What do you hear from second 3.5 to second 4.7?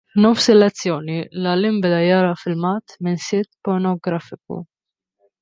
pornografiku.